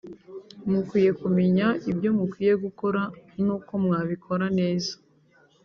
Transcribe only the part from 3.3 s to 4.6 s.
n’uko mwabikora